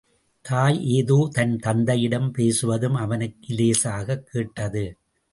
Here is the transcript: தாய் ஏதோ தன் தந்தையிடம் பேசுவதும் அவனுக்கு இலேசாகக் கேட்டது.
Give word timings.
தாய் 0.41 0.85
ஏதோ 0.85 1.29
தன் 1.31 1.57
தந்தையிடம் 1.57 2.33
பேசுவதும் 2.37 2.93
அவனுக்கு 2.93 3.55
இலேசாகக் 3.55 4.27
கேட்டது. 4.31 4.97